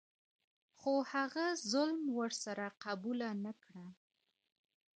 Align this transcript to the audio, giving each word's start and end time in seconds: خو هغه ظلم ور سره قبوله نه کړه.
خو 0.79 0.93
هغه 1.13 1.45
ظلم 1.71 2.01
ور 2.17 2.31
سره 2.43 2.65
قبوله 2.83 3.29
نه 3.45 3.53
کړه. 3.63 3.85